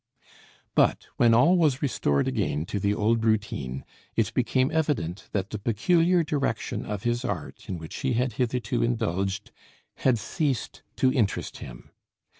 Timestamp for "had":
8.13-8.33, 9.97-10.17